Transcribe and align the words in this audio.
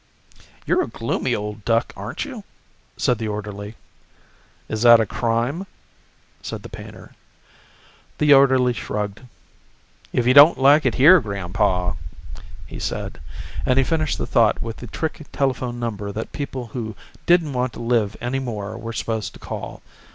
"You're 0.65 0.81
a 0.81 0.87
gloomy 0.87 1.35
old 1.35 1.63
duck, 1.63 1.93
aren't 1.95 2.25
you?" 2.25 2.43
said 2.97 3.19
the 3.19 3.27
orderly. 3.27 3.75
"Is 4.67 4.81
that 4.81 4.99
a 4.99 5.05
crime?" 5.05 5.67
said 6.41 6.63
the 6.63 6.69
painter. 6.69 7.11
The 8.17 8.33
orderly 8.33 8.73
shrugged. 8.73 9.21
"If 10.11 10.25
you 10.25 10.33
don't 10.33 10.57
like 10.57 10.87
it 10.87 10.95
here, 10.95 11.19
Grandpa" 11.19 11.93
he 12.65 12.79
said, 12.79 13.21
and 13.63 13.77
he 13.77 13.83
finished 13.85 14.17
the 14.17 14.25
thought 14.25 14.59
with 14.59 14.77
the 14.77 14.87
trick 14.87 15.23
telephone 15.31 15.79
number 15.79 16.11
that 16.11 16.31
people 16.31 16.65
who 16.73 16.95
didn't 17.27 17.53
want 17.53 17.73
to 17.73 17.79
live 17.79 18.17
any 18.19 18.39
more 18.39 18.75
were 18.79 18.93
supposed 18.93 19.33
to 19.33 19.39
call. 19.39 19.83